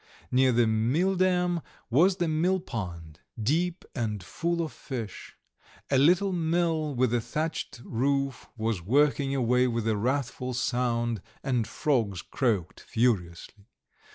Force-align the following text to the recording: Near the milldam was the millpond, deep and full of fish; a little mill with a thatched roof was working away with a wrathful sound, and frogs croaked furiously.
Near 0.31 0.51
the 0.51 0.65
milldam 0.65 1.61
was 1.91 2.15
the 2.15 2.27
millpond, 2.27 3.19
deep 3.39 3.85
and 3.93 4.23
full 4.23 4.63
of 4.63 4.71
fish; 4.71 5.35
a 5.91 5.99
little 5.99 6.33
mill 6.33 6.95
with 6.95 7.13
a 7.13 7.21
thatched 7.21 7.81
roof 7.85 8.49
was 8.57 8.81
working 8.81 9.35
away 9.35 9.67
with 9.67 9.87
a 9.87 9.95
wrathful 9.97 10.55
sound, 10.55 11.21
and 11.43 11.67
frogs 11.67 12.23
croaked 12.23 12.79
furiously. 12.79 13.67